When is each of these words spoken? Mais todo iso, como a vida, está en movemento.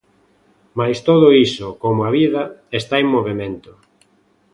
Mais 0.79 0.97
todo 1.07 1.27
iso, 1.47 1.67
como 1.83 1.99
a 2.03 2.09
vida, 2.19 2.43
está 2.79 2.95
en 3.03 3.07
movemento. 3.15 3.71